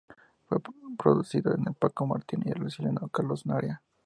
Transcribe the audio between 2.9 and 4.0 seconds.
Carlos Narea.